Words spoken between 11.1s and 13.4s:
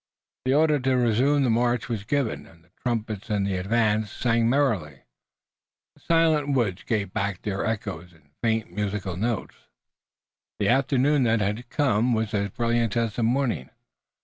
that had now come was as brilliant as the